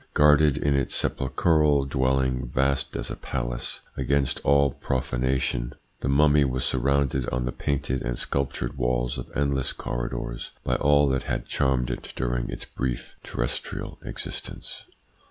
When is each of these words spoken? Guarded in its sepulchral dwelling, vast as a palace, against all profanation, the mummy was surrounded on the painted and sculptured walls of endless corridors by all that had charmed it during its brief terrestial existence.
Guarded 0.15 0.57
in 0.57 0.75
its 0.75 0.95
sepulchral 0.95 1.85
dwelling, 1.85 2.49
vast 2.49 2.95
as 2.95 3.11
a 3.11 3.15
palace, 3.15 3.81
against 3.95 4.39
all 4.43 4.71
profanation, 4.71 5.73
the 5.99 6.09
mummy 6.09 6.43
was 6.43 6.65
surrounded 6.65 7.29
on 7.29 7.45
the 7.45 7.51
painted 7.51 8.01
and 8.01 8.17
sculptured 8.17 8.77
walls 8.79 9.19
of 9.19 9.29
endless 9.37 9.71
corridors 9.73 10.53
by 10.63 10.73
all 10.77 11.07
that 11.09 11.25
had 11.29 11.45
charmed 11.45 11.91
it 11.91 12.13
during 12.15 12.49
its 12.49 12.65
brief 12.65 13.15
terrestial 13.23 13.99
existence. 14.03 14.85